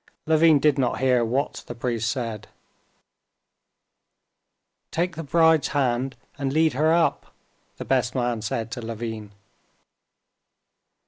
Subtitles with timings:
[0.25, 2.47] Levin did not hear what the priest said.
[4.89, 7.35] "Take the bride's hand and lead her up,"
[7.77, 9.29] the best man said to Levin.